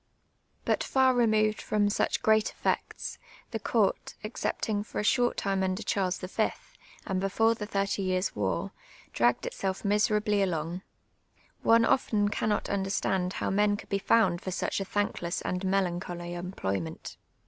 [0.65, 3.19] But far removed from such great effects,
[3.51, 6.49] the court, except ing for a short time under Charles V,,
[7.05, 8.71] and before the Thirty Years' war,
[9.13, 10.81] di ajjiied itself miserablv along.
[11.61, 16.29] One often cannot understand how men coidd be found for such a thankless and melancholy
[16.31, 17.17] em])loT^'ment.